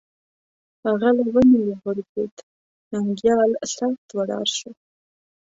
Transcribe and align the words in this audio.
هغه 0.85 1.09
له 1.17 1.23
ونې 1.33 1.59
وغورځېد، 1.69 2.33
ننگيال 2.91 3.51
سخت 3.75 4.07
وډار 4.17 4.47
شو 4.57 4.71